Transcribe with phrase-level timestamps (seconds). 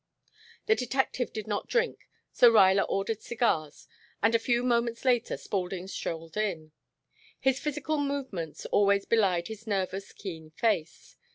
[0.65, 3.87] The detective did not drink, so Ruyler ordered cigars,
[4.23, 6.71] and a few moments later Spaulding strolled in.
[7.39, 11.17] His physical movements always belied his nervous keen face.